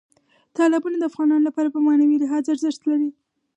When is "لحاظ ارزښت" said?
2.23-2.81